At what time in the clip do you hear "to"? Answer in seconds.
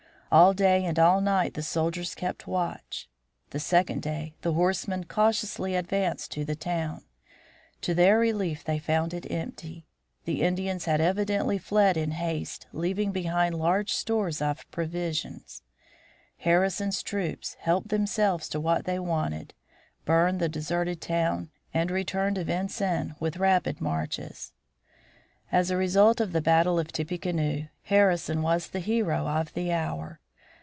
6.31-6.45, 7.81-7.93, 18.51-18.59, 22.37-22.45